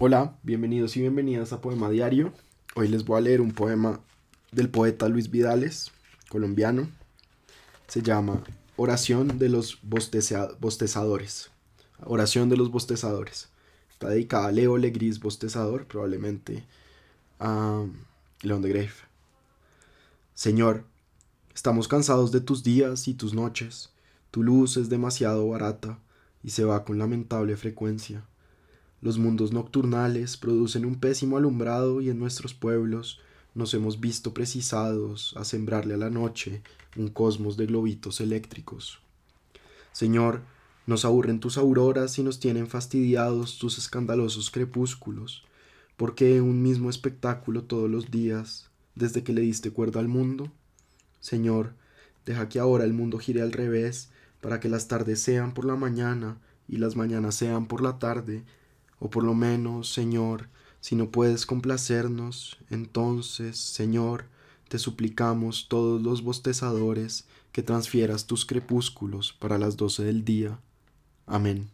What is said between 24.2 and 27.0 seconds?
Tu luz es demasiado barata y se va con